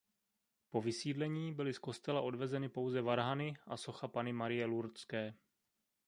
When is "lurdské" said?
4.65-5.33